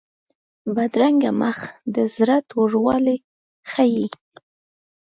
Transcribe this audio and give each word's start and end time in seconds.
بدرنګه 0.75 1.31
مخ 1.41 1.57
د 1.95 1.97
زړه 2.15 2.37
توروالی 2.49 3.17
ښيي 3.71 4.07